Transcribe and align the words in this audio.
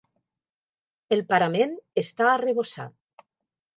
El 1.17 1.21
parament 1.33 1.77
està 2.05 2.31
arrebossat. 2.33 3.27